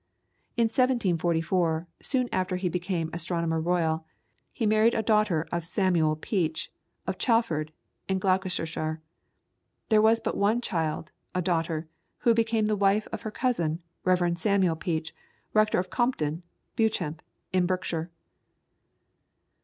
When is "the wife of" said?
12.65-13.21